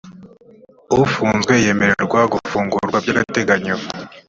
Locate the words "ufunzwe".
1.03-1.53